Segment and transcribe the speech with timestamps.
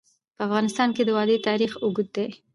[0.35, 2.27] په افغانستان کې د وادي تاریخ اوږد دی.